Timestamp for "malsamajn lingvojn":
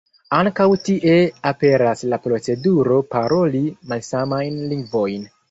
3.93-5.31